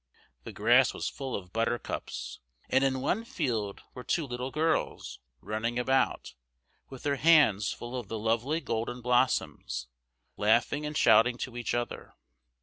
[0.45, 2.39] The grass was full of buttercups,
[2.71, 6.33] and in one field were two little girls, running about,
[6.89, 9.89] with their hands full of the lovely golden blossoms,
[10.37, 12.15] laughing and shouting to each other.